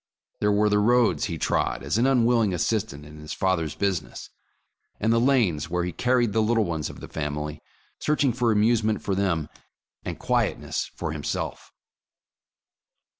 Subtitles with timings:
[0.39, 4.31] There were the roads he trod as an unwilling as sistant in his father's business,
[4.99, 7.61] and the lanes where he carried the little ones of the family,
[7.99, 9.47] searching for amusement for them,
[10.03, 11.71] and quietness for himself.